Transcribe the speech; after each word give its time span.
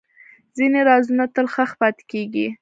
ځینې 0.57 0.79
رازونه 0.89 1.23
تل 1.35 1.45
ښخ 1.53 1.71
پاتې 1.81 2.03
کېږي. 2.11 2.47